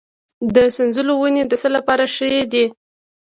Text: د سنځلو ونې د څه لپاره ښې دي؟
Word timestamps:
د 0.55 0.57
سنځلو 0.75 1.13
ونې 1.19 1.43
د 1.47 1.53
څه 1.61 1.69
لپاره 1.75 2.03
ښې 2.15 2.31
دي؟ 2.51 2.65